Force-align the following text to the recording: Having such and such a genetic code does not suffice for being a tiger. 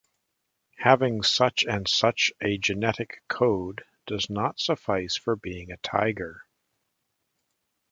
Having 0.79 1.21
such 1.21 1.63
and 1.63 1.87
such 1.87 2.31
a 2.41 2.57
genetic 2.57 3.21
code 3.27 3.83
does 4.07 4.31
not 4.31 4.59
suffice 4.59 5.15
for 5.15 5.35
being 5.35 5.71
a 5.71 5.77
tiger. 5.77 6.43